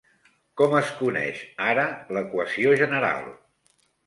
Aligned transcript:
Com 0.61 0.71
es 0.77 0.89
coneix 1.01 1.41
ara 1.67 1.83
l'equació 2.17 2.73
general? 2.81 3.31